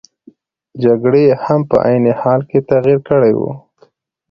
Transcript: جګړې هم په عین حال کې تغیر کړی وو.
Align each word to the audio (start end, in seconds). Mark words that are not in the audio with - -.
جګړې 0.83 1.25
هم 1.43 1.61
په 1.69 1.77
عین 1.85 2.05
حال 2.21 2.41
کې 2.49 2.59
تغیر 2.69 2.99
کړی 3.09 3.33
وو. 3.39 3.51